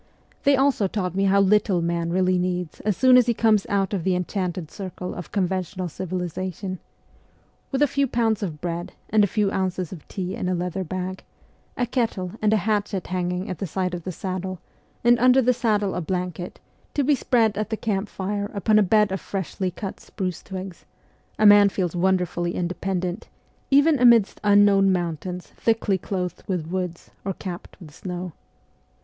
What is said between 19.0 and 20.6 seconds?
of freshly cut spruce